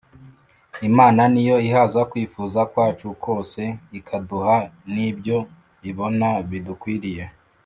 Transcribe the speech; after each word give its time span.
imana 0.89 1.21
niyo 1.33 1.55
ihaza 1.67 2.01
kwifuza 2.11 2.59
kwacu 2.71 3.07
kose 3.25 3.61
ikaduha 3.99 4.55
nibyo 4.93 5.37
ibona 5.89 6.27
bidukwiriye 6.49 7.23